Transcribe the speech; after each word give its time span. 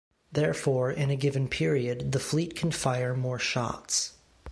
Therefore, 0.31 0.89
in 0.91 1.11
a 1.11 1.15
given 1.15 1.47
period, 1.47 2.11
the 2.11 2.19
fleet 2.19 2.55
can 2.55 2.71
fire 2.71 3.13
more 3.15 3.37
shots. 3.37 4.13